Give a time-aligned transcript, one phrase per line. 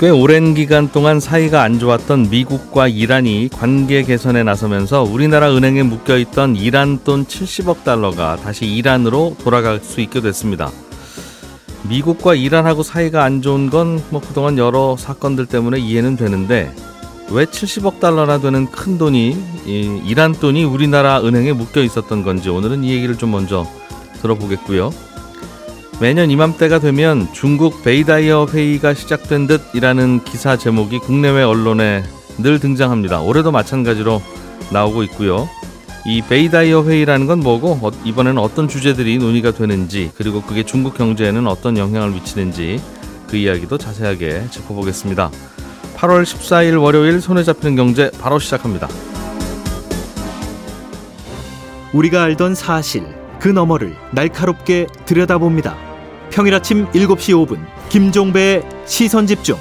[0.00, 6.16] 꽤 오랜 기간 동안 사이가 안 좋았던 미국과 이란이 관계 개선에 나서면서 우리나라 은행에 묶여
[6.16, 10.70] 있던 이란 돈 70억 달러가 다시 이란으로 돌아갈 수 있게 됐습니다.
[11.86, 16.74] 미국과 이란하고 사이가 안 좋은 건 뭐 그동안 여러 사건들 때문에 이해는 되는데
[17.30, 22.84] 왜 70억 달러나 되는 큰 돈이 이 이란 돈이 우리나라 은행에 묶여 있었던 건지 오늘은
[22.84, 23.66] 이 얘기를 좀 먼저
[24.22, 25.09] 들어보겠고요.
[26.00, 32.02] 매년 이맘때가 되면 중국 베이다이허 회의가 시작된 듯이라는 기사 제목이 국내외 언론에
[32.38, 33.20] 늘 등장합니다.
[33.20, 34.22] 올해도 마찬가지로
[34.72, 35.46] 나오고 있고요.
[36.06, 41.46] 이 베이다이허 회의라는 건 뭐고 어, 이번에는 어떤 주제들이 논의가 되는지 그리고 그게 중국 경제에는
[41.46, 42.80] 어떤 영향을 미치는지
[43.28, 45.30] 그 이야기도 자세하게 짚어보겠습니다.
[45.98, 48.88] 8월 14일 월요일 손에 잡히는 경제 바로 시작합니다.
[51.92, 53.04] 우리가 알던 사실
[53.38, 55.89] 그 너머를 날카롭게 들여다봅니다.
[56.30, 59.56] 평일 아침 7시 5분 김종배의 시선 집중.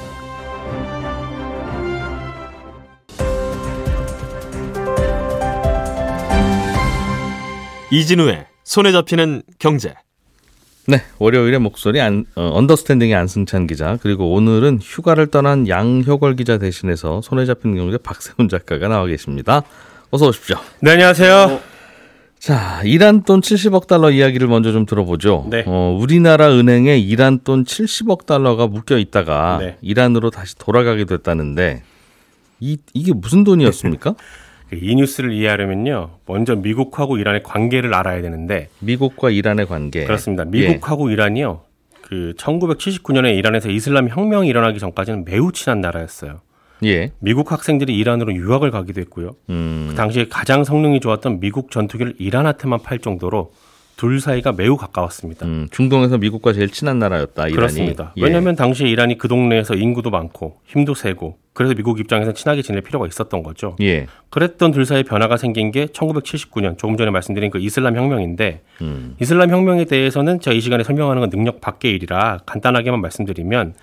[7.92, 9.96] 이진우의 손에 잡히는 경제.
[10.86, 17.22] 네, 월요일에 목소리 안, 어, 언더스탠딩의 안승찬 기자 그리고 오늘은 휴가를 떠난 양효걸 기자 대신해서
[17.22, 19.64] 손에 잡히는 경제 박세훈 작가가 나와 계십니다.
[20.12, 20.58] 어서 오십시오.
[20.82, 21.69] 네, 안녕하세요.
[22.40, 25.46] 자, 이란 돈 70억 달러 이야기를 먼저 좀 들어보죠.
[25.50, 25.66] 네.
[25.68, 29.78] 어, 우리나라 은행에 이란 돈 70억 달러가 묶여 있다가 네.
[29.82, 31.84] 이란으로 다시 돌아가게 됐다는데
[32.62, 34.16] 이 이게 무슨 돈이었습니까?
[34.72, 36.12] 이 뉴스를 이해하려면요.
[36.26, 40.06] 먼저 미국하고 이란의 관계를 알아야 되는데 미국과 이란의 관계.
[40.06, 40.46] 그렇습니다.
[40.54, 40.70] 예.
[40.70, 41.62] 미국하고 이란이요.
[42.04, 46.42] 그 1979년에 이란에서 이슬람 혁명이 일어나기 전까지는 매우 친한 나라였어요.
[46.84, 47.12] 예.
[47.20, 49.32] 미국 학생들이 이란으로 유학을 가기도 했고요.
[49.50, 49.88] 음.
[49.90, 53.52] 그 당시에 가장 성능이 좋았던 미국 전투기를 이란한테만 팔 정도로
[54.00, 55.46] 둘 사이가 매우 가까웠습니다.
[55.46, 57.48] 음, 중동에서 미국과 제일 친한 나라였다.
[57.48, 57.54] 이란이.
[57.54, 58.14] 그렇습니다.
[58.16, 58.24] 예.
[58.24, 63.06] 왜냐하면 당시에 이란이 그 동네에서 인구도 많고 힘도 세고 그래서 미국 입장에서 친하게 지낼 필요가
[63.08, 63.76] 있었던 거죠.
[63.82, 64.08] 예.
[64.30, 69.18] 그랬던 둘 사이의 변화가 생긴 게 1979년 조금 전에 말씀드린 그 이슬람 혁명인데 음.
[69.20, 73.74] 이슬람 혁명에 대해서는 제가 이 시간에 설명하는 건 능력 밖의 일이라 간단하게만 말씀드리면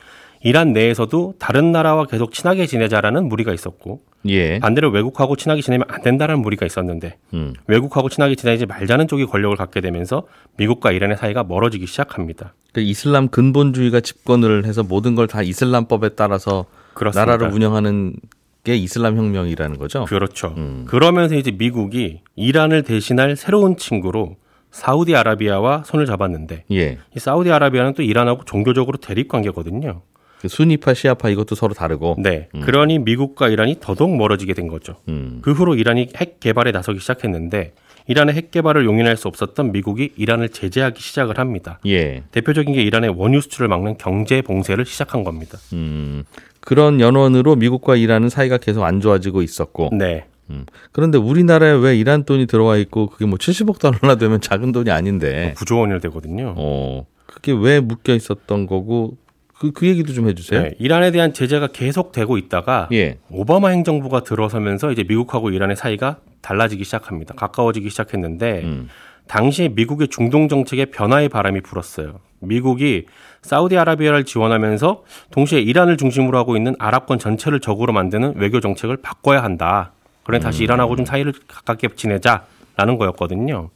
[0.47, 4.61] 이란 내에서도 다른 나라와 계속 친하게 지내자라는 무리가 있었고 예.
[4.61, 7.53] 반대로 외국하고 친하게 지내면 안 된다는 무리가 있었는데 음.
[7.67, 12.55] 외국하고 친하게 지내지 말자는 쪽이 권력을 갖게 되면서 미국과 이란의 사이가 멀어지기 시작합니다.
[12.73, 17.25] 그 이슬람 근본주의가 집권을 해서 모든 걸 다 이슬람법에 따라서 그렇습니다.
[17.33, 18.15] 나라를 운영하는
[18.63, 20.05] 게 이슬람 혁명이라는 거죠.
[20.05, 20.55] 그렇죠.
[20.57, 20.85] 음.
[20.87, 24.37] 그러면서 이제 미국이 이란을 대신할 새로운 친구로
[24.71, 26.99] 사우디아라비아와 손을 잡았는데 예.
[27.17, 30.03] 이 사우디아라비아는 또 이란하고 종교적으로 대립 관계거든요.
[30.41, 32.17] 그 수니파 시아파 이것도 서로 다르고.
[32.19, 32.49] 네.
[32.63, 34.97] 그러니 미국과 이란이 더더욱 멀어지게 된 거죠.
[35.09, 35.39] 음.
[35.43, 37.73] 그 후로 이란이 핵 개발에 나서기 시작했는데
[38.09, 41.81] 이란의 핵 개발을 용인할 수 없었던 미국이 이란을 제재하기 시작을 합니다.
[41.87, 42.23] 예.
[42.31, 45.59] 대표적인 게 이란의 원유 수출을 막는 경제 봉쇄를 시작한 겁니다.
[45.73, 46.25] 음.
[46.61, 49.91] 그런 연원으로 미국과 이란은 사이가 계속 안 좋아지고 있었고.
[49.93, 50.27] 네.
[50.51, 50.67] 음.
[50.93, 55.55] 그런데 우리나라에 왜 이란 돈이 들어와 있고 그게 뭐 70억 달러나 되면 작은 돈이 아닌데.
[55.57, 56.55] 구조 원이 되거든요.
[56.57, 57.07] 어.
[57.27, 59.17] 그게 왜 묶여 있었던 거고
[59.59, 60.63] 그, 그 얘기도 좀 해주세요.
[60.63, 63.19] 네, 이란에 대한 제재가 계속되고 있다가 예.
[63.31, 67.35] 오바마 행정부가 들어서면서 이제 미국하고 이란의 사이가 달라지기 시작합니다.
[67.35, 68.89] 가까워지기 시작했는데 음.
[69.29, 72.21] 당시에 미국의 중동 정책에 변화의 바람이 불었어요.
[72.41, 73.07] 미국이
[73.43, 79.93] 사우디아라비아를 지원하면서 동시에 이란을 중심으로 하고 있는 아랍권 전체를 적으로 만드는 외교 정책을 바꿔야 한다.
[80.23, 83.71] 그래 다시 이란하고 좀 사이를 가깝게 지내자라는 거였거든요.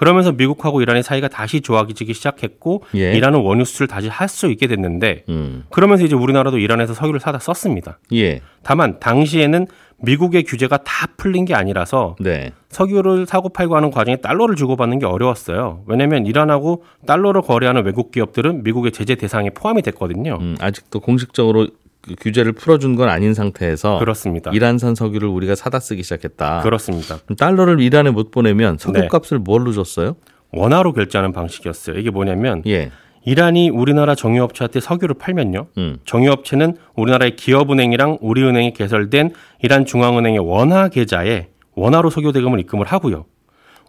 [0.00, 3.12] 그러면서 미국하고 이란의 사이가 다시 좋아지기 시작했고 예.
[3.12, 5.64] 이란은 원유 수출을 다시 할 수 있게 됐는데 음.
[5.70, 7.98] 그러면서 이제 우리나라도 이란에서 석유를 사다 썼습니다.
[8.14, 8.40] 예.
[8.62, 9.66] 다만 당시에는
[10.02, 12.52] 미국의 규제가 다 풀린 게 아니라서 네.
[12.70, 15.82] 석유를 사고 팔고 하는 과정에 달러를 주고받는 게 어려웠어요.
[15.86, 20.38] 왜냐하면 이란하고 달러로 거래하는 외국 기업들은 미국의 제재 대상에 포함이 됐거든요.
[20.40, 21.66] 음, 아직도 공식적으로
[22.02, 24.50] 그 규제를 풀어준 건 아닌 상태에서 그렇습니다.
[24.52, 26.60] 이란산 석유를 우리가 사다 쓰기 시작했다.
[26.60, 27.18] 그렇습니다.
[27.36, 28.82] 달러를 이란에 못 보내면 네.
[28.82, 30.16] 석유값을 뭘로 줬어요?
[30.52, 31.98] 원화로 결제하는 방식이었어요.
[31.98, 32.90] 이게 뭐냐면 예.
[33.24, 35.66] 이란이 우리나라 정유업체한테 석유를 팔면요.
[35.76, 35.98] 음.
[36.06, 39.32] 정유업체는 우리나라의 기업은행이랑 우리은행이 개설된
[39.62, 43.26] 이란 중앙은행의 원화 계좌에 원화로 석유 대금을 입금을 하고요.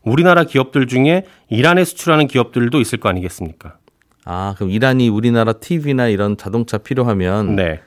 [0.04, 3.78] 우리나라 기업들 중에 이란에 수출하는 기업들도 있을 거 아니겠습니까?
[4.26, 7.80] 아, 그럼 이란이 우리나라 TV나 이런 자동차 필요하면 네.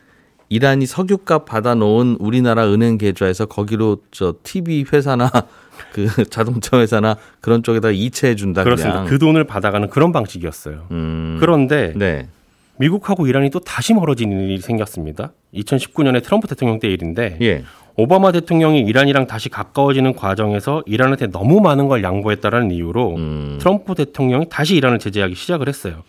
[0.48, 5.30] 이란이 석유값 받아놓은 우리나라 은행 계좌에서 거기로 저 TV 회사나
[5.92, 9.00] 그 자동차 회사나 그런 쪽에다 이체해 준다 그렇습니다.
[9.00, 9.10] 그냥.
[9.10, 10.86] 그 돈을 받아가는 그런 방식이었어요.
[10.90, 12.28] 음, 그런데 네.
[12.76, 15.32] 미국하고 이란이 또 다시 멀어지는 일이 생겼습니다.
[15.54, 17.64] 2019년에 트럼프 대통령 때 일인데 예.
[17.96, 24.46] 오바마 대통령이 이란이랑 다시 가까워지는 과정에서 이란한테 너무 많은 걸 양보했다라는 이유로 음, 트럼프 대통령이
[24.48, 26.02] 다시 이란을 제재하기 시작을 했어요.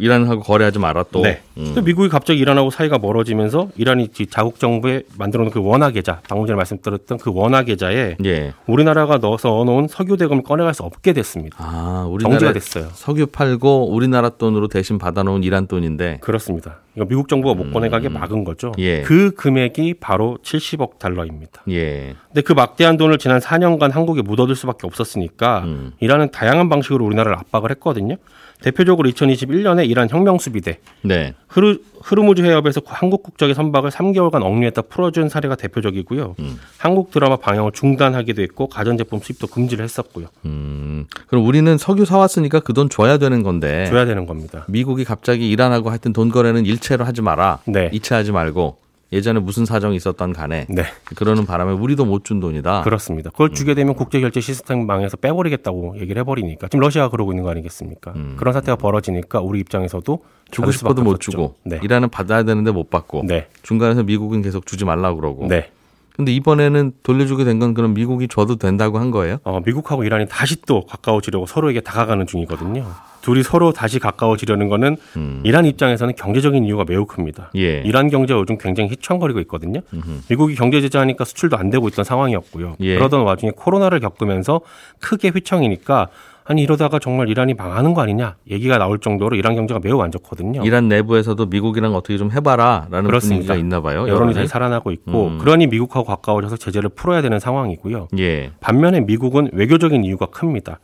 [0.00, 1.20] 이란하고 거래하지 마라 또.
[1.22, 1.40] 네.
[1.58, 1.72] 음.
[1.74, 6.20] 또 미국이 갑자기 이란하고 사이가 멀어지면서 이란이 지- 자국 정부에 만들어 놓은 그 원화 계좌,
[6.28, 8.52] 방금 전에 말씀드렸던 그 원화 계좌에 예.
[8.66, 11.56] 우리나라가 넣어서 넣어놓은 석유 대금을 꺼내갈 수 없게 됐습니다.
[11.60, 12.88] 아, 정지가 우리나라 됐어요.
[12.92, 16.18] 석유 팔고 우리나라 돈으로 대신 받아놓은 이란 돈인데.
[16.20, 16.78] 그렇습니다.
[16.96, 18.68] 이거 미국 정부가 못 꺼내가게 막은 거죠.
[18.68, 18.72] 음.
[18.78, 19.02] 예.
[19.02, 21.62] 그 금액이 바로 70억 달러입니다.
[21.70, 22.14] 예.
[22.28, 25.92] 근데 그 막대한 돈을 지난 4년간 한국에 묻어둘 수밖에 없었으니까 음.
[26.00, 28.16] 이란은 다양한 방식으로 우리나라를 압박을 했거든요.
[28.62, 31.34] 대표적으로 2021년에 이란 혁명수비대 네.
[31.48, 36.36] 흐르, 흐르무즈 해협에서 한국 국적의 선박을 3개월간 억류했다 풀어준 사례가 대표적이고요.
[36.40, 36.58] 음.
[36.78, 40.26] 한국 드라마 방영을 중단하기도 했고 가전제품 수입도 금지를 했었고요.
[40.46, 41.06] 음.
[41.28, 43.84] 그럼 우리는 석유 사왔으니까 그 돈 줘야 되는 건데.
[43.86, 44.64] 줘야 되는 겁니다.
[44.68, 47.58] 미국이 갑자기 이란하고 하여튼 돈 거래는 일체로 하지 마라.
[47.66, 47.90] 네.
[47.92, 48.78] 이체하지 말고
[49.12, 50.84] 예전에 무슨 사정이 있었던 간에 네,
[51.16, 52.82] 그러는 바람에 우리도 못 준 돈이다.
[52.82, 53.30] 그렇습니다.
[53.30, 53.54] 그걸 음.
[53.54, 58.14] 주게 되면 국제결제 시스템 망해서 빼버리겠다고 얘기를 해버리니까 지금 러시아가 그러고 있는 거 아니겠습니까?
[58.36, 60.50] 그런 사태가 벌어지니까 우리 입장에서도 음.
[60.50, 61.30] 주고 싶어도 못 없었죠.
[61.32, 65.46] 주고 네, 이란은 받아야 되는데 못 받고 네, 중간에서 미국은 계속 주지 말라 그러고.
[65.48, 65.70] 네.
[66.14, 69.38] 근데 이번에는 돌려주게 된 건 그럼 미국이 줘도 된다고 한 거예요?
[69.44, 72.86] 어, 미국하고 이란이 다시 또 가까워지려고 서로에게 다가가는 중이거든요.
[73.22, 74.96] 둘이 서로 다시 가까워지려는 거는
[75.44, 77.50] 이란 입장에서는 경제적인 이유가 매우 큽니다.
[77.54, 77.60] 음.
[77.60, 77.82] 예.
[77.84, 79.80] 이란 경제가 요즘 굉장히 휘청거리고 있거든요.
[80.28, 82.76] 미국이 경제 제재하니까 수출도 안 되고 있던 상황이었고요.
[82.80, 82.96] 예.
[82.96, 84.60] 그러던 와중에 코로나를 겪으면서
[84.98, 86.08] 크게 휘청이니까
[86.44, 90.62] 아니 이러다가 정말 이란이 망하는 거 아니냐 얘기가 나올 정도로 이란 경제가 매우 안 좋거든요.
[90.64, 93.46] 이란 내부에서도 미국이랑 어떻게 좀 해봐라라는 그렇습니다.
[93.54, 94.08] 분위기가 있나 봐요.
[94.08, 94.34] 여론이.
[94.34, 95.38] 잘 살아나고 있고 음.
[95.38, 98.08] 그러니 미국하고 가까워져서 제재를 풀어야 되는 상황이고요.
[98.18, 98.50] 예.
[98.60, 100.80] 반면에 미국은 외교적인 이유가 큽니다.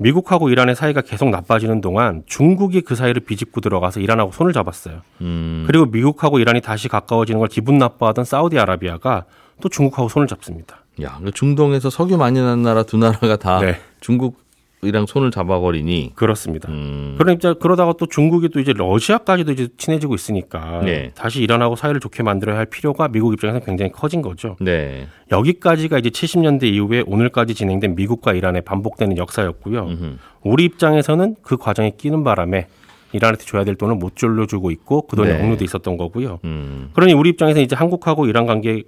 [0.00, 5.02] 미국하고 이란의 사이가 계속 나빠지는 동안 중국이 그 사이를 비집고 들어가서 이란하고 손을 잡았어요.
[5.20, 5.64] 음.
[5.66, 9.26] 그리고 미국하고 이란이 다시 가까워지는 걸 기분 나빠하던 사우디아라비아가
[9.60, 10.84] 또 중국하고 손을 잡습니다.
[11.02, 13.78] 야, 그 중동에서 석유 많이 난 나라 두 나라가 다 네.
[14.00, 14.38] 중국
[14.82, 16.12] 이랑 손을 잡아버리니.
[16.14, 16.70] 그렇습니다.
[16.70, 17.14] 음.
[17.18, 21.10] 그러니까 그러다가 또 중국이 또 이제 러시아까지도 이제 친해지고 있으니까 네.
[21.14, 24.56] 다시 이란하고 사이를 좋게 만들어야 할 필요가 미국 입장에서 굉장히 커진 거죠.
[24.60, 25.06] 네.
[25.30, 29.82] 여기까지가 이제 70년대 이후에 오늘까지 진행된 미국과 이란의 반복되는 역사였고요.
[29.82, 30.16] 음흠.
[30.42, 32.66] 우리 입장에서는 그 과정에 끼는 바람에
[33.12, 35.42] 이란한테 줘야 될 돈을 못 졸려주고 있고 그 돈이 네.
[35.42, 36.38] 억류돼 있었던 거고요.
[36.44, 36.90] 음.
[36.94, 38.84] 그러니 우리 입장에서 이제 한국하고 이란 관계에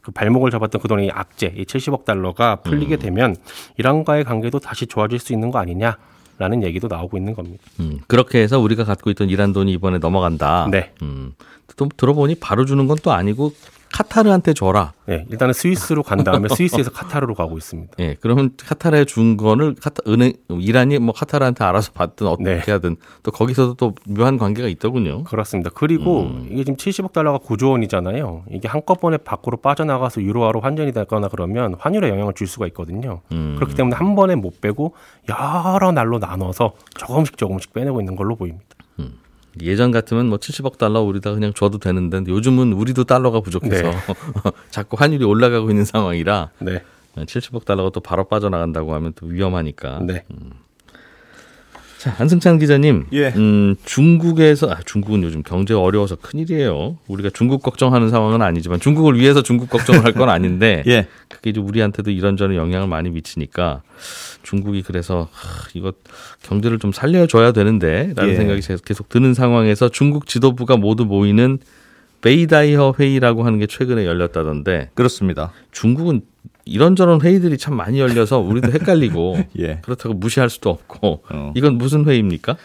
[0.00, 2.98] 그 발목을 잡았던 그 돈의 악재, 이 70억 달러가 풀리게 음.
[2.98, 3.36] 되면
[3.76, 5.96] 이란과의 관계도 다시 좋아질 수 있는 거 아니냐
[6.38, 7.64] 라는 얘기도 나오고 있는 겁니다.
[7.80, 7.98] 음.
[8.08, 10.68] 그렇게 해서 우리가 갖고 있던 이란 돈이 이번에 넘어간다.
[10.70, 10.92] 네.
[11.02, 11.32] 음.
[11.76, 13.52] 또 들어보니 바로 주는 건 또 아니고
[13.92, 14.92] 카타르한테 줘라.
[15.06, 17.94] 네, 일단은 스위스로 간 다음에 스위스에서 카타르로 가고 있습니다.
[18.00, 22.72] 예, 그러면 카타르에 준 거를 카타, 은행, 이란이 뭐 카타르한테 알아서 받든 어떻게 네.
[22.72, 25.24] 하든 또 거기서도 또 묘한 관계가 있더군요.
[25.24, 25.70] 그렇습니다.
[25.72, 26.48] 그리고 음.
[26.50, 28.44] 이게 지금 70억 달러가 9조 원이잖아요.
[28.50, 33.20] 이게 한꺼번에 밖으로 빠져나가서 유로화로 환전이 되거나 그러면 환율에 영향을 줄 수가 있거든요.
[33.32, 33.54] 음.
[33.56, 34.94] 그렇기 때문에 한 번에 못 빼고
[35.28, 38.65] 여러 날로 나눠서 조금씩 조금씩 빼내고 있는 걸로 보입니다.
[39.62, 43.92] 예전 같으면 뭐 70억 달러 우리다 그냥 줘도 되는데 요즘은 우리도 달러가 부족해서 네.
[44.70, 46.82] 자꾸 환율이 올라가고 있는 상황이라 네.
[47.16, 50.00] 70억 달러가 또 바로 빠져나간다고 하면 또 위험하니까.
[50.02, 50.24] 네.
[52.06, 53.06] 자, 한승찬 기자님.
[53.14, 53.32] 예.
[53.34, 56.98] 음, 중국에서, 아, 중국은 요즘 경제가 어려워서 큰일이에요.
[57.08, 60.84] 우리가 중국 걱정하는 상황은 아니지만 중국을 위해서 중국 걱정을 할 건 아닌데.
[60.86, 61.08] 예.
[61.28, 63.82] 그게 이제 우리한테도 이런저런 영향을 많이 미치니까
[64.44, 65.92] 중국이 그래서 하, 이거
[66.44, 68.36] 경제를 좀 살려 줘야 되는데 라는 예.
[68.36, 71.58] 생각이 계속 드는 상황에서 중국 지도부가 모두 모이는
[72.20, 75.50] 베이다이어 회의라고 하는 게 최근에 열렸다던데 그렇습니다.
[75.72, 76.20] 중국은
[76.66, 79.78] 이런저런 회의들이 참 많이 열려서 우리도 헷갈리고 예.
[79.82, 81.52] 그렇다고 무시할 수도 없고 어.
[81.56, 82.56] 이건 무슨 회의입니까?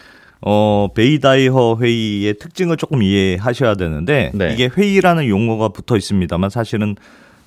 [0.44, 4.52] 어, 베이다이허 회의의 특징을 조금 이해하셔야 되는데 네.
[4.52, 6.96] 이게 회의라는 용어가 붙어 있습니다만 사실은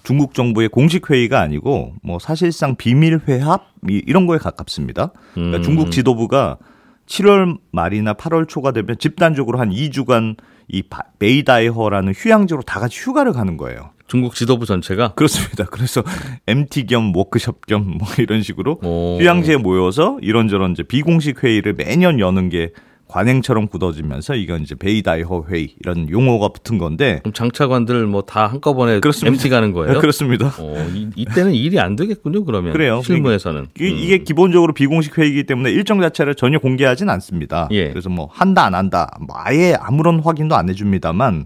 [0.04, 5.12] 중국 정부의 공식 회의가 아니고 뭐 사실상 비밀 회합 이- 이런 거에 가깝습니다.
[5.34, 5.64] 그러니까 음.
[5.64, 6.58] 중국 지도부가
[7.08, 10.38] 7월 말이나 8월 초가 되면 집단적으로 한 2주간
[10.70, 13.92] 이 바- 베이다이허라는 휴양지로 다 같이 휴가를 가는 거예요.
[14.08, 15.66] 중국 지도부 전체가 그렇습니다.
[15.66, 16.04] 그래서
[16.48, 19.18] MT 겸 워크숍 겸 뭐 이런 식으로 오.
[19.20, 22.72] 휴양지에 모여서 이런저런 이제 비공식 회의를 매년 여는 게
[23.08, 29.00] 관행처럼 굳어지면서 이건 이제 베이다이허 회의 이런 용어가 붙은 건데 그럼 장차관들 뭐 다 한꺼번에
[29.00, 29.32] 그렇습니다.
[29.36, 30.00] MT 가는 거예요?
[30.00, 30.48] 그렇습니다.
[30.60, 32.44] 어, 이, 이때는 일이 안 되겠군요.
[32.46, 33.02] 그러면 그래요.
[33.04, 33.98] 실무에서는 이- 음.
[33.98, 37.68] 이게 기본적으로 비공식 회의이기 때문에 일정 자체를 전혀 공개하진 않습니다.
[37.72, 37.90] 예.
[37.90, 41.46] 그래서 뭐 한다 안 한다 뭐 아예 아무런 확인도 안 해줍니다만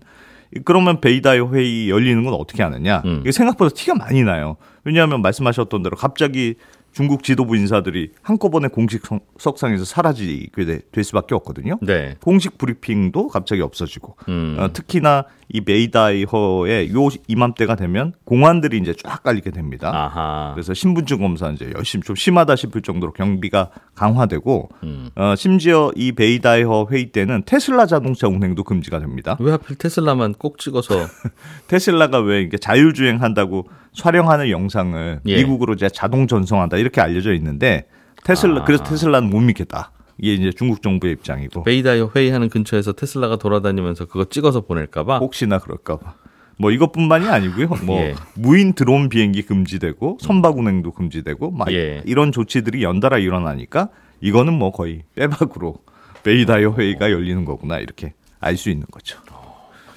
[0.66, 3.02] 그러면 베이다이허 회의 열리는 건 어떻게 아느냐?
[3.06, 3.20] 음.
[3.22, 4.58] 이게 생각보다 티가 많이 나요.
[4.84, 6.56] 왜냐하면 말씀하셨던 대로 갑자기
[6.92, 11.78] 중국 지도부 인사들이 한꺼번에 공식 성- 석상에서 사라지게 돼- 될 수밖에 없거든요.
[11.84, 12.16] 네.
[12.22, 14.58] 공식 브리핑도 갑자기 없어지고 음.
[14.60, 19.90] 어, 특히나 이 베이다이허의 요 이맘때가 되면 공안들이 이제 쫙 깔리게 됩니다.
[19.92, 20.52] 아하.
[20.54, 25.10] 그래서 신분증 검사 이제 열심히 좀 심하다 싶을 정도로 경비가 강화되고 음.
[25.16, 29.38] 어, 심지어 이 베이다이허 회의 때는 테슬라 자동차 운행도 금지가 됩니다.
[29.40, 31.08] 왜 하필 테슬라만 꼭 찍어서
[31.68, 35.36] 테슬라가 왜 이게 자율주행 한다고 촬영하는 영상을 예.
[35.36, 37.88] 미국으로 이제 자동 전송한다 이렇게 알려져 있는데
[38.24, 38.66] 테슬라 아.
[38.66, 39.92] 그래서 테슬라는 못 믿겠다.
[40.22, 45.20] 이게 이제 중국 정부의 입장이고 베이다이허 회의하는 근처에서 테슬라가 돌아다니면서 그거 찍어서 보낼까봐.
[45.20, 46.14] 혹시나 그럴까봐.
[46.58, 47.68] 뭐 이것뿐만이 아니고요.
[47.86, 48.16] 뭐 예.
[48.36, 52.02] 무인 드론 비행기 금지되고 선박 운행도 금지되고 막 예.
[52.06, 55.78] 이런 조치들이 연달아 일어나니까 이거는 뭐 거의 빼박으로
[56.24, 59.20] 베이다이허 회의가 열리는 거구나 이렇게 알 수 있는 거죠.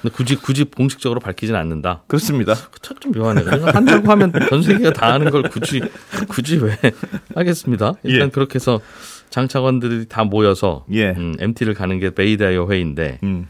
[0.03, 2.03] 근데 굳이 굳이 공식적으로 밝히진 않는다.
[2.09, 2.55] 그렇습니다.
[2.81, 3.43] 참좀 묘하네.
[3.45, 5.81] 그냥 한다고 하면 전 세계가 다 아는 걸 굳이
[6.29, 6.77] 굳이 왜
[7.37, 7.95] 하겠습니다.
[8.05, 8.31] 일단 예.
[8.31, 8.81] 그렇게 해서
[9.33, 11.11] 장차관들이 다 모여서 예.
[11.11, 13.49] 음, MT를 가는 게 베이다이어 회의인데 음.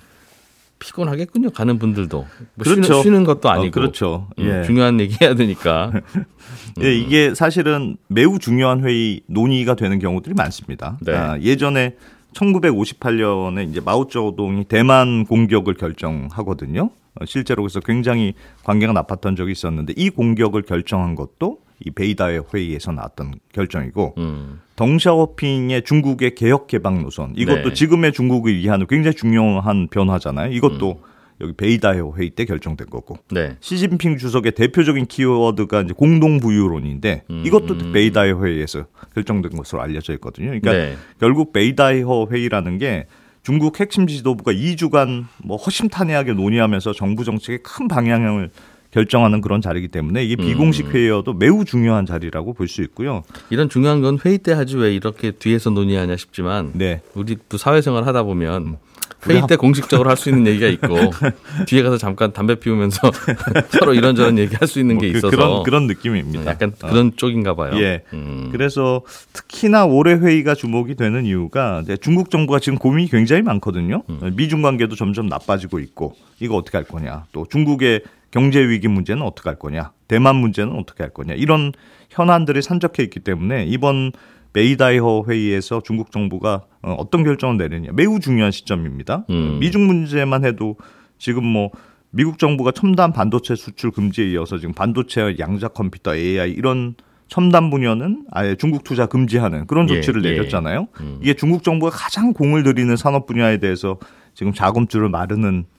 [0.79, 1.51] 피곤하겠군요.
[1.51, 2.83] 가는 분들도 뭐 그렇죠.
[2.83, 4.29] 쉬는, 쉬는 것도 아니고 어, 그렇죠.
[4.39, 4.65] 음, 예.
[4.65, 5.93] 중요한 얘기 해야 되니까
[6.83, 10.99] 예, 이게 사실은 매우 중요한 회의 논의가 되는 경우들이 많습니다.
[11.03, 11.15] 네.
[11.15, 11.97] 아, 예전에
[12.35, 16.91] 1958년에 이제 마오쩌동이 대만 공격을 결정하거든요.
[17.21, 18.35] 어, 실제로 그래서 굉장히
[18.65, 25.83] 관계가 나빴던 적이 있었는데 이 공격을 결정한 것도 이 베이다의 회의에서 나왔던 결정이고 음, 덩샤오핑의
[25.83, 27.73] 중국의 개혁 개방 노선 이것도 네.
[27.73, 30.51] 지금의 중국을 위한 굉장히 중요한 변화잖아요.
[30.53, 31.01] 이것도
[31.41, 33.57] 여기 베이다의 회의 때 결정된 거고 네.
[33.61, 37.43] 시진핑 주석의 대표적인 키워드가 이제 공동 부유론인데 음.
[37.47, 40.47] 이것도 베이다이 회의에서 결정된 것으로 알려져 있거든요.
[40.47, 40.97] 그러니까 네.
[41.21, 43.07] 결국 베이다이허 회의라는 게
[43.45, 48.51] 중국 핵심 지도부가 2주간 뭐 허심탄회하게 논의하면서 정부 정책의 큰 방향을
[48.93, 50.93] 결정하는 그런 자리이기 때문에 이게 비공식 음.
[50.93, 53.23] 회의여도 매우 중요한 자리라고 볼 수 있고요.
[53.51, 57.01] 이런 중요한 건 회의 때 하지 왜 이렇게 뒤에서 논의하냐 싶지만 네.
[57.15, 58.77] 우리 또 사회생활 하다 보면
[59.25, 60.97] 우리 회의 한- 때 공식적으로 할 수 있는 얘기가 있고
[61.69, 62.99] 뒤에 가서 잠깐 담배 피우면서
[63.79, 66.47] 서로 이런저런 얘기할 수 있는 게뭐 그- 있어서 그런 그런 느낌입니다.
[66.47, 66.89] 약간 어.
[66.89, 67.73] 그런 쪽인가 봐요.
[67.81, 68.03] 예.
[68.13, 68.49] 음.
[68.53, 74.03] 그래서 특히나 올해 회의가 주목이 되는 이유가 중국 정부가 지금 고민이 굉장히 많거든요.
[74.11, 74.33] 음.
[74.37, 77.25] 미중 관계도 점점 나빠지고 있고 이거 어떻게 할 거냐.
[77.33, 79.93] 또 중국의 경제 위기 문제는 어떻게 할 거냐.
[80.09, 81.35] 대만 문제는 어떻게 할 거냐.
[81.35, 81.73] 이런
[82.11, 84.11] 현안들이 산적해 있기 때문에 이번
[84.53, 89.25] 베이다이허 회의에서 중국 정부가 어, 어떤 결정을 내느냐 매우 중요한 시점입니다.
[89.31, 89.59] 음.
[89.61, 90.77] 미중 문제만 해도
[91.19, 91.71] 지금 뭐
[92.11, 96.95] 미국 정부가 첨단 반도체 수출 금지에 이어서 지금 반도체 양자 컴퓨터 AI 이런
[97.29, 100.33] 첨단 분야는 아예 중국 투자 금지하는 그런 예, 조치를 예.
[100.33, 100.89] 내렸잖아요.
[101.01, 101.19] 음.
[101.23, 103.99] 이게 중국 정부가 가장 공을 들이는 산업 분야에 대해서
[104.35, 105.72] 지금 자금줄을 마르는 어,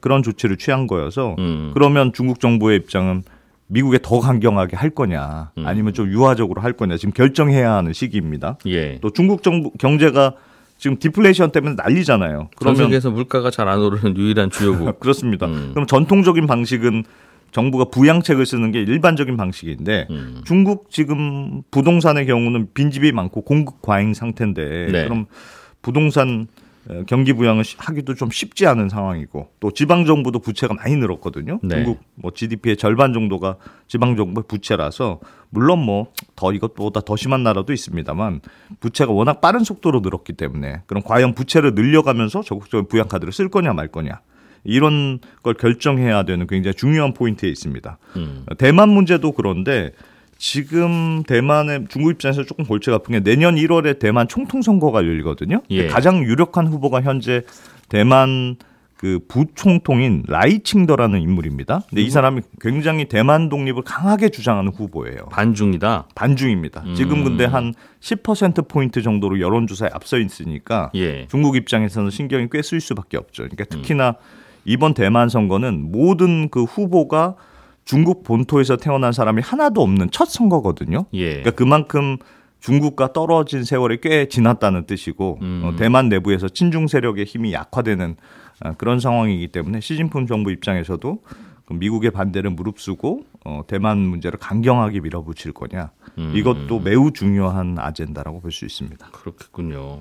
[0.00, 1.70] 그런 조치를 취한 거여서 음.
[1.74, 3.22] 그러면 중국 정부의 입장은
[3.66, 5.66] 미국에 더 강경하게 할 거냐 음.
[5.66, 8.58] 아니면 좀 유화적으로 할 거냐 지금 결정해야 하는 시기입니다.
[8.66, 8.98] 예.
[9.00, 10.34] 또 중국 정부 경제가
[10.76, 12.38] 지금 디플레이션 때문에 난리잖아요.
[12.38, 14.98] 전 그러면 세계에서 물가가 잘 안 오르는 유일한 주요국.
[15.00, 15.46] 그렇습니다.
[15.46, 15.70] 음.
[15.74, 17.04] 그럼 전통적인 방식은
[17.52, 20.42] 정부가 부양책을 쓰는 게 일반적인 방식인데 음.
[20.46, 25.04] 중국 지금 부동산의 경우는 빈집이 많고 공급 과잉 상태인데 네.
[25.04, 25.26] 그럼
[25.82, 26.59] 부동산 어,
[27.06, 31.60] 경기 부양을 시- 하기도 좀 쉽지 않은 상황이고 또 지방 정부도 부채가 많이 늘었거든요.
[31.62, 31.76] 네.
[31.76, 33.56] 중국 뭐 GDP의 절반 정도가
[33.86, 35.20] 지방 정부의 부채라서
[35.50, 38.40] 물론 뭐 더 이것보다 더 심한 나라도 있습니다만
[38.80, 43.74] 부채가 워낙 빠른 속도로 늘었기 때문에 그럼 과연 부채를 늘려가면서 적극적인 부양 카드를 쓸 거냐
[43.74, 44.20] 말 거냐
[44.64, 47.98] 이런 걸 결정해야 되는 굉장히 중요한 포인트에 있습니다.
[48.16, 48.44] 음.
[48.58, 49.90] 대만 문제도 그런데
[50.40, 55.60] 지금 대만의 중국 입장에서 조금 골치 아픈 게 내년 1월에 대만 총통 선거가 열리거든요.
[55.68, 55.86] 예.
[55.86, 57.42] 가장 유력한 후보가 현재
[57.90, 58.56] 대만
[58.96, 61.82] 그 부총통인 라이칭더라는 인물입니다.
[61.90, 65.26] 근데 이 사람이 굉장히 대만 독립을 강하게 주장하는 후보예요.
[65.30, 66.08] 반중이다.
[66.14, 66.84] 반중입니다.
[66.96, 67.24] 지금 음.
[67.24, 71.26] 근데 한 10% 포인트 정도로 여론 조사에 앞서 있으니까 예.
[71.30, 73.42] 중국 입장에서는 신경이 꽤 쓰일 수밖에 없죠.
[73.42, 74.14] 그러니까 특히나
[74.64, 77.36] 이번 대만 선거는 모든 그 후보가
[77.84, 81.06] 중국 본토에서 태어난 사람이 하나도 없는 첫 선거거든요.
[81.12, 81.28] 예.
[81.28, 82.18] 그러니까 그만큼
[82.60, 85.62] 중국과 떨어진 세월이 꽤 지났다는 뜻이고 음.
[85.64, 88.16] 어, 대만 내부에서 친중 세력의 힘이 약화되는
[88.64, 91.22] 어, 그런 상황이기 때문에 시진핑 정부 입장에서도
[91.64, 96.32] 그 미국의 반대를 무릅쓰고 어, 대만 문제를 강경하게 밀어붙일 거냐 음.
[96.34, 99.08] 이것도 매우 중요한 아젠다라고 볼 수 있습니다.
[99.12, 100.00] 그렇겠군요.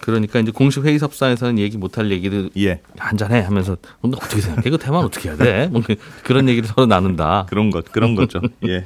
[0.00, 4.70] 그러니까 이제 공식 회의 섭사에서는 얘기 못할 얘기를 예, 한잔해 하면서 근데 어떻게 생각해?
[4.70, 5.68] 그 대만 어떻게 해야 돼?
[5.68, 7.46] 뭐 그- 그런 얘기를 서로 나눈다.
[7.48, 8.40] 그런 것 그런 거죠.
[8.66, 8.84] 예,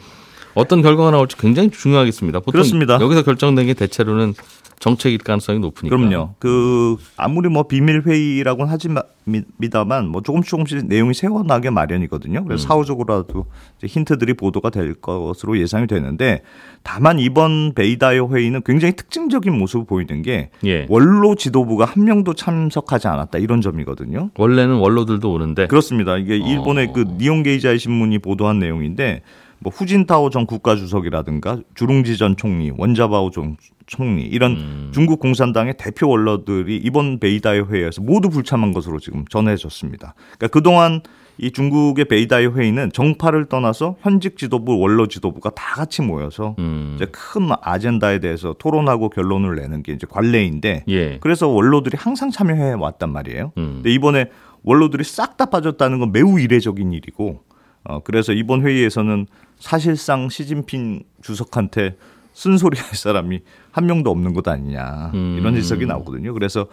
[0.54, 2.40] 어떤 결과가 나올지 굉장히 중요하겠습니다.
[2.40, 2.98] 보통 그렇습니다.
[3.00, 4.34] 여기서 결정된 게 대체로는
[4.80, 5.96] 정책일 가능성이 높으니까.
[5.96, 6.34] 그럼요.
[6.38, 12.44] 그 아무리 뭐 비밀 회의라고는 하지만미다만 뭐 조금씩 조금씩 내용이 세워나게 마련이거든요.
[12.44, 12.68] 그래서 음.
[12.68, 13.46] 사후적으로라도
[13.78, 16.42] 이제 힌트들이 보도가 될 것으로 예상이 되는데
[16.82, 20.86] 다만 이번 베이다이허 회의는 굉장히 특징적인 모습을 보이는 게 예.
[20.90, 24.30] 원로 지도부가 한 명도 참석하지 않았다 이런 점이거든요.
[24.36, 26.18] 원래는 원로들도 오는데 그렇습니다.
[26.18, 26.92] 이게 일본의 어.
[26.92, 29.22] 그 니혼 게이자이 신문이 보도한 내용인데
[29.64, 33.56] 뭐 후진타오 전 국가주석이라든가 주룽지 전 총리, 원자바오 전
[33.86, 34.90] 총리 이런 음.
[34.92, 40.14] 중국 공산당의 대표 원로들이 이번 베이다이허 회의에서 모두 불참한 것으로 지금 전해졌습니다.
[40.36, 41.00] 그러니까 그동안
[41.38, 46.92] 이 중국의 베이다이허 회의는 정파를 떠나서 현직 지도부, 원로 지도부가 다 같이 모여서 음.
[46.94, 51.18] 이제 큰 아젠다에 대해서 토론하고 결론을 내는 게 이제 관례인데 예.
[51.20, 53.52] 그래서 원로들이 항상 참여해 왔단 말이에요.
[53.56, 53.72] 음.
[53.76, 54.30] 근데 이번에
[54.62, 57.42] 원로들이 싹 다 빠졌다는 건 매우 이례적인 일이고,
[57.84, 59.26] 어, 그래서 이번 회의에서는
[59.58, 61.96] 사실상 시진핑 주석한테
[62.34, 65.36] 쓴소리 할 사람이 한 명도 없는 것 아니냐 음.
[65.38, 66.34] 이런 지적이 나오거든요.
[66.34, 66.66] 그래서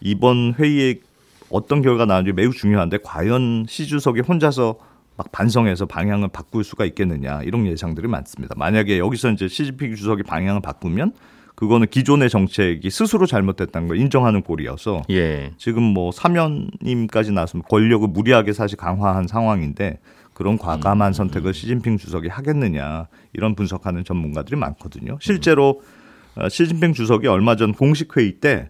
[0.00, 1.00] 이번 회의에
[1.50, 4.76] 어떤 결과가 나오는지 매우 중요한데 과연 시 주석이 혼자서
[5.16, 8.54] 막 반성해서 방향을 바꿀 수가 있겠느냐 이런 예상들이 많습니다.
[8.56, 11.12] 만약에 여기서 이제 시진핑 주석이 방향을 바꾸면
[11.54, 15.52] 그거는 기존의 정책이 스스로 잘못됐다는 걸 인정하는 꼴이어서 예.
[15.56, 19.98] 지금 뭐 사면임까지 나서면 권력을 무리하게 사실 강화한 상황인데
[20.36, 25.16] 그런 과감한 선택을 시진핑 주석이 하겠느냐 이런 분석하는 전문가들이 많거든요.
[25.18, 25.80] 실제로
[26.34, 28.68] 어, 시진핑 주석이 얼마 전 공식 회의 때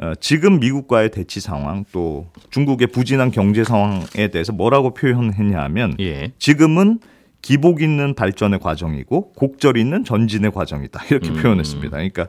[0.00, 6.32] 어, 지금 미국과의 대치 상황 또 중국의 부진한 경제 상황에 대해서 뭐라고 표현했냐 하면 예.
[6.38, 7.00] 지금은
[7.42, 11.36] 기복 있는 발전의 과정이고 곡절 있는 전진의 과정이다 이렇게 음.
[11.36, 11.90] 표현했습니다.
[11.90, 12.28] 그러니까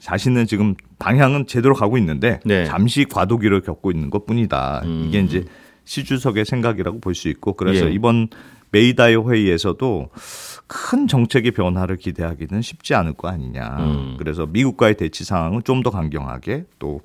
[0.00, 2.64] 자신은 지금 방향은 제대로 가고 있는데 네.
[2.64, 4.80] 잠시 과도기를 겪고 있는 것 뿐이다.
[4.82, 5.04] 음.
[5.06, 5.44] 이게 이제
[5.84, 7.92] 시 주석의 생각이라고 볼 수 있고 그래서 예.
[7.92, 8.28] 이번
[8.72, 10.10] 메이다이어 회의에서도
[10.66, 13.76] 큰 정책의 변화를 기대하기는 쉽지 않을 거 아니냐.
[13.80, 14.14] 음.
[14.18, 17.00] 그래서 미국과의 대치 상황은 좀 더 강경하게 또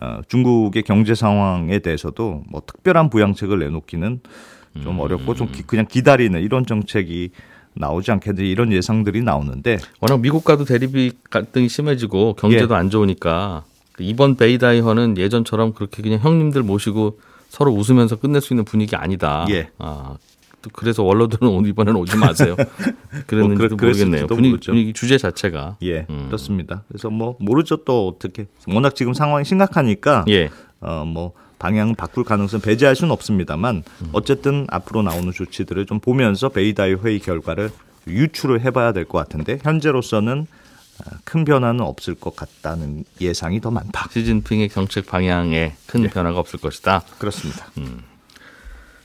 [0.00, 4.20] 어, 중국의 경제 상황에 대해서도 뭐 특별한 부양책을 내놓기는
[4.82, 5.00] 좀 음.
[5.00, 7.30] 어렵고 좀 기- 그냥 기다리는 이런 정책이
[7.74, 12.78] 나오지 않겠냐 이런 예상들이 나오는데 워낙 미국과도 대립이 갈등이 심해지고 경제도 예.
[12.78, 13.64] 안 좋으니까
[13.98, 17.18] 이번 베이다이허는 예전처럼 그렇게 그냥 형님들 모시고
[17.50, 19.44] 서로 웃으면서 끝낼 수 있는 분위기 아니다.
[19.50, 19.68] 예.
[19.78, 20.16] 아,
[20.62, 22.54] 또 그래서 원로들은 오늘 이번에는 오지 마세요.
[23.26, 24.26] 그랬는지도 뭐 그랬- 모르겠네요.
[24.28, 24.72] 분위기, 모르죠.
[24.72, 25.76] 분위기 주제 자체가.
[25.82, 26.26] 예 음.
[26.26, 26.84] 그렇습니다.
[26.88, 30.48] 그래서 뭐 모르죠 또 어떻게 워낙 지금 상황이 심각하니까 예.
[30.80, 33.82] 어뭐 방향을 바꿀 가능성 배제할 수는 없습니다만
[34.12, 37.70] 어쨌든 앞으로 나오는 조치들을 좀 보면서 베이다이 회의 결과를
[38.06, 40.59] 유추를 해봐야 될 것 같은데 현재로서는 어,
[41.24, 44.08] 큰 변화는 없을 것 같다는 예상이 더 많다.
[44.12, 46.08] 시진핑의 정책 방향에 큰 예.
[46.08, 47.02] 변화가 없을 것이다.
[47.18, 47.66] 그렇습니다.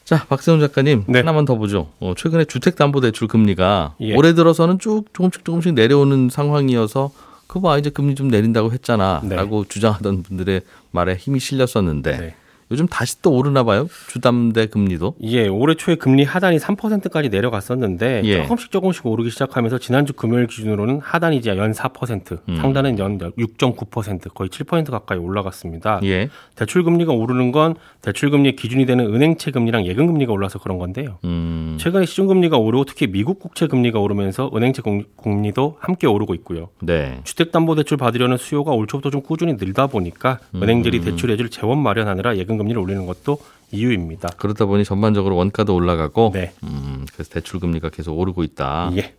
[0.03, 1.19] 자, 박세훈 작가님 네.
[1.19, 1.89] 하나만 더 보죠.
[1.99, 4.15] 어, 최근에 주택담보대출 금리가 예.
[4.15, 7.11] 올해 들어서는 쭉 조금씩 조금씩 내려오는 상황이어서
[7.47, 8.73] 그봐 이제 금리 좀 내린다고 네.
[8.75, 12.35] 했잖아라고 주장하던 분들의 말에 힘이 실렸었는데 네.
[12.71, 13.87] 요즘 다시 또 오르나 봐요.
[14.09, 15.15] 주담대 금리도.
[15.21, 18.41] 예, 올해 초에 금리 하단이 3%까지 내려갔었는데 예.
[18.43, 22.55] 조금씩 조금씩 오르기 시작하면서 지난주 금요일 기준으로는 하단이 이제 연 4%, 음.
[22.57, 25.99] 상단은 연 6.9% 거의 7% 가까이 올라갔습니다.
[26.03, 26.29] 예.
[26.55, 31.17] 대출 금리가 오르는 건 대출 금리의 기준이 되는 은행채 금리랑 예금 금리가 올라서 그런 건데요.
[31.23, 31.77] 음.
[31.79, 36.69] 최근에 시중 금리가 오르고 특히 미국 국채 금리가 오르면서 은행채 공- 금리도 함께 오르고 있고요.
[36.81, 37.19] 네.
[37.23, 40.63] 주택 담보대출 받으려는 수요가 올 초부터 좀 꾸준히 늘다 보니까 음.
[40.63, 43.37] 은행들이 대출 예지를 재원 마련하느라 예금 금리를 올리는 것도
[43.71, 44.29] 이유입니다.
[44.37, 46.53] 그러다 보니 전반적으로 원가도 올라가고 네.
[46.63, 48.91] 음, 그래서 대출 금리가 계속 오르고 있다.
[48.97, 49.15] 예.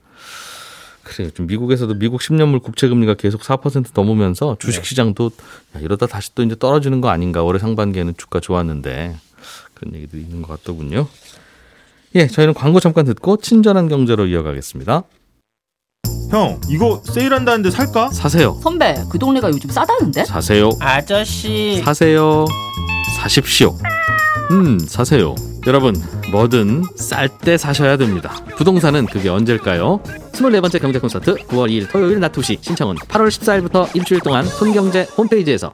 [1.03, 1.31] 그래요.
[1.31, 4.89] 좀 미국에서도 미국 10년물 국채 금리가 계속 4% 넘으면서 주식 네.
[4.89, 5.31] 시장도
[5.77, 7.43] 야, 이러다 다시 또 이제 떨어지는 거 아닌가.
[7.45, 9.17] 올해 상반기에는 주가 좋았는데
[9.75, 11.07] 그런 얘기도 있는 것 같더군요.
[12.17, 15.05] 예, 저희는 광고 잠깐 듣고 친절한 경제로 이어가겠습니다.
[16.31, 18.11] 형, 이거 세일한다는데 살까?
[18.11, 18.59] 사세요.
[18.63, 20.25] 선배, 그 동네가 요즘 싸다는데?
[20.25, 20.71] 사세요.
[20.81, 21.83] 아저씨.
[21.85, 22.47] 사세요.
[23.27, 23.77] 사십시오.
[24.53, 25.35] 음, 사세요.
[25.67, 25.97] 여러분,
[26.31, 28.33] 뭐든 쌀 때 사셔야 됩니다.
[28.57, 30.01] 부동산은 그게 언제일까요?
[30.33, 35.73] 24번째 경제 콘서트 9월 2일 토요일 낮 2시 신청은 8월 14일부터 일주일 동안 손경제 홈페이지에서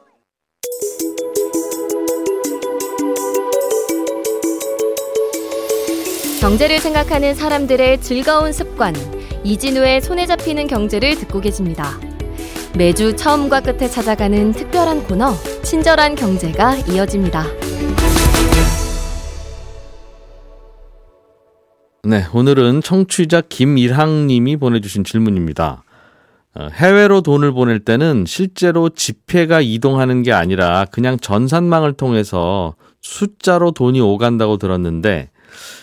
[6.41, 8.95] 경제를 생각하는 사람들의 즐거운 습관
[9.45, 12.01] 이진우의 손에 잡히는 경제를 듣고 계십니다.
[12.79, 15.35] 매주 처음과 끝에 찾아가는 특별한 코너
[15.73, 17.47] 친절한 경제가 이어집니다.
[22.03, 25.83] 네, 오늘은 청취자 김일항 님이 보내주신 질문입니다.
[26.57, 33.99] 어, 해외로 돈을 보낼 때는 실제로 지폐가 이동하는 게 아니라 그냥 전산망을 통해서 숫자로 돈이
[33.99, 35.31] 오간다고 들었는데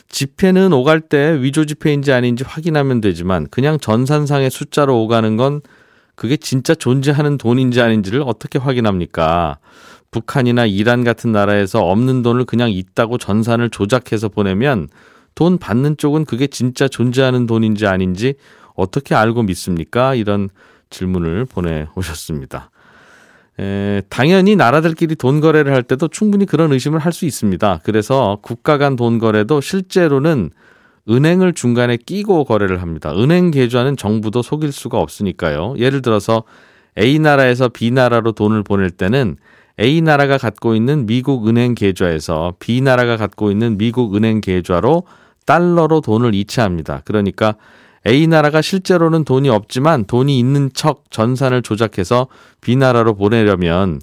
[0.09, 5.61] 지폐는 오갈 때 위조 지폐인지 아닌지 확인하면 되지만 그냥 전산상의 숫자로 오가는 건
[6.19, 9.57] 그게 진짜 존재하는 돈인지 아닌지를 어떻게 확인합니까?
[10.11, 14.89] 북한이나 이란 같은 나라에서 없는 돈을 그냥 있다고 전산을 조작해서 보내면
[15.33, 18.33] 돈 받는 쪽은 그게 진짜 존재하는 돈인지 아닌지
[18.75, 20.13] 어떻게 알고 믿습니까?
[20.13, 20.49] 이런
[20.89, 22.69] 질문을 보내오셨습니다.
[23.61, 27.79] 에, 당연히 나라들끼리 돈 거래를 할 때도 충분히 그런 의심을 할 수 있습니다.
[27.83, 30.49] 그래서 국가 간 돈 거래도 실제로는
[31.09, 33.11] 은행을 중간에 끼고 거래를 합니다.
[33.11, 35.75] 은행 계좌는 정부도 속일 수가 없으니까요.
[35.77, 36.43] 예를 들어서
[36.97, 39.37] A 나라에서 B 나라로 돈을 보낼 때는
[39.79, 45.03] A 나라가 갖고 있는 미국 은행 계좌에서 B 나라가 갖고 있는 미국 은행 계좌로
[45.45, 47.01] 달러로 돈을 이체합니다.
[47.05, 47.55] 그러니까
[48.05, 52.27] A 나라가 실제로는 돈이 없지만 돈이 있는 척 전산을 조작해서
[52.61, 53.99] B 나라로 보내려면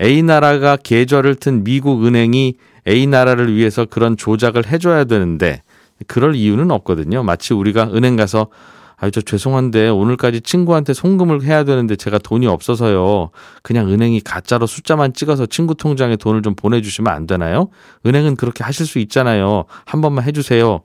[0.00, 2.54] A 나라가 계좌를 튼 미국 은행이
[2.86, 5.62] A 나라를 위해서 그런 조작을 해줘야 되는데
[6.06, 7.22] 그럴 이유는 없거든요.
[7.22, 8.48] 마치 우리가 은행 가서
[8.96, 13.30] 아유 저 죄송한데 오늘까지 친구한테 송금을 해야 되는데 제가 돈이 없어서요.
[13.62, 17.68] 그냥 은행이 가짜로 숫자만 찍어서 친구 통장에 돈을 좀 보내주시면 안 되나요?
[18.06, 19.64] 은행은 그렇게 하실 수 있잖아요.
[19.84, 20.82] 한 번만 해주세요.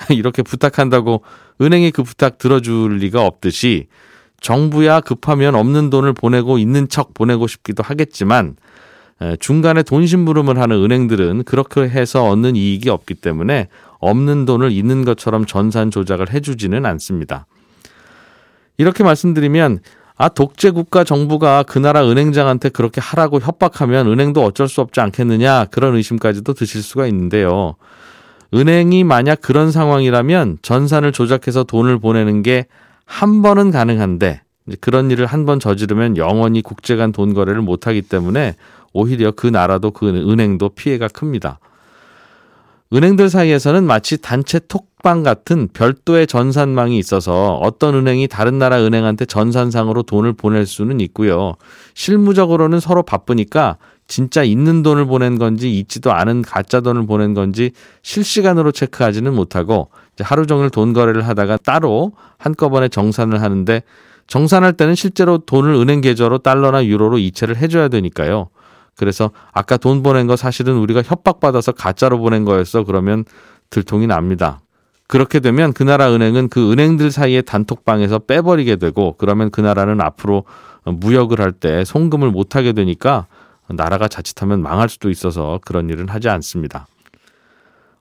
[0.10, 1.22] 이렇게 부탁한다고
[1.60, 3.88] 은행이 그 부탁 들어줄 리가 없듯이
[4.40, 8.56] 정부야 급하면 없는 돈을 보내고 있는 척 보내고 싶기도 하겠지만
[9.38, 13.68] 중간에 돈 심부름을 하는 은행들은 그렇게 해서 얻는 이익이 없기 때문에
[14.00, 17.46] 없는 돈을 있는 것처럼 전산 조작을 해주지는 않습니다.
[18.78, 19.80] 이렇게 말씀드리면
[20.16, 25.66] 아 독재 국가 정부가 그 나라 은행장한테 그렇게 하라고 협박하면 은행도 어쩔 수 없지 않겠느냐
[25.66, 27.76] 그런 의심까지도 드실 수가 있는데요.
[28.52, 32.66] 은행이 만약 그런 상황이라면 전산을 조작해서 돈을 보내는 게
[33.10, 34.42] 한 번은 가능한데
[34.80, 38.54] 그런 일을 한 번 저지르면 영원히 국제 간 돈 거래를 못 하기 때문에
[38.92, 41.58] 오히려 그 나라도 그 은행도 피해가 큽니다.
[42.92, 50.02] 은행들 사이에서는 마치 단체 톡방 같은 별도의 전산망이 있어서 어떤 은행이 다른 나라 은행한테 전산상으로
[50.02, 51.54] 돈을 보낼 수는 있고요.
[51.94, 53.76] 실무적으로는 서로 바쁘니까
[54.08, 57.70] 진짜 있는 돈을 보낸 건지 있지도 않은 가짜 돈을 보낸 건지
[58.02, 63.84] 실시간으로 체크하지는 못하고 하루 종일 돈 거래를 하다가 따로 한꺼번에 정산을 하는데
[64.26, 68.48] 정산할 때는 실제로 돈을 은행 계좌로 달러나 유로로 이체를 해줘야 되니까요.
[68.96, 72.84] 그래서 아까 돈 보낸 거 사실은 우리가 협박받아서 가짜로 보낸 거였어.
[72.84, 73.24] 그러면
[73.70, 74.60] 들통이 납니다.
[75.06, 80.44] 그렇게 되면 그 나라 은행은 그 은행들 사이의 단톡방에서 빼버리게 되고 그러면 그 나라는 앞으로
[80.84, 83.26] 무역을 할 때 송금을 못 하게 되니까
[83.68, 86.86] 나라가 자칫하면 망할 수도 있어서 그런 일은 하지 않습니다.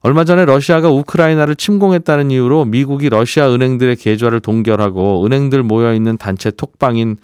[0.01, 6.51] 얼마 전에 러시아가 우크라이나를 침공했다는 이유로 미국이 러시아 은행들의 계좌를 동결하고 은행들 모여 있는 단체
[6.51, 7.17] 톡방인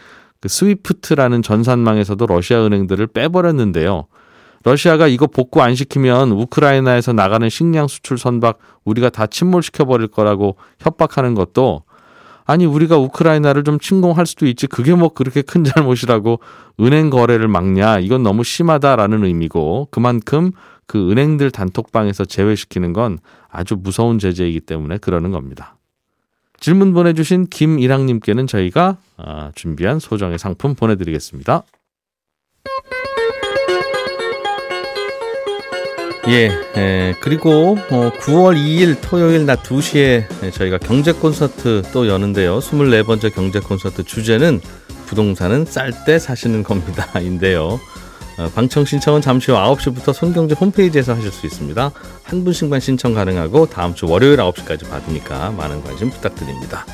[0.46, 4.06] 그 스위프트라는 전산망에서도 러시아 은행들을 빼버렸는데요.
[4.64, 10.56] 러시아가 이거 복구 안 시키면 우크라이나에서 나가는 식량 수출 선박 우리가 다 침몰시켜 버릴 거라고
[10.80, 11.82] 협박하는 것도
[12.46, 16.40] 아니 우리가 우크라이나를 좀 침공할 수도 있지 그게 뭐 그렇게 큰 잘못이라고
[16.80, 20.52] 은행 거래를 막냐 이건 너무 심하다라는 의미고 그만큼
[20.86, 23.18] 그 은행들 단톡방에서 제외시키는 건
[23.50, 25.75] 아주 무서운 제재이기 때문에 그러는 겁니다.
[26.60, 31.64] 질문 보내주신 김일학님께는 저희가 아, 준비한 소정의 상품 보내드리겠습니다.
[36.28, 42.58] 예, 에, 그리고 어, 9월 2일 토요일 낮 2시에 저희가 경제 콘서트 또 여는데요.
[42.60, 44.60] 24번째 경제 콘서트 주제는
[45.06, 47.08] 부동산은 쌀 때 사시는 겁니다.
[47.22, 47.80] 인데요.
[48.38, 51.92] 어, 방청 신청은 잠시 후 9시부터 손경제 홈페이지에서 하실 수 있습니다.
[52.24, 56.86] 한 분씩만 신청 가능하고 다음 주 월요일 9시까지 받으니까 많은 관심 부탁드립니다.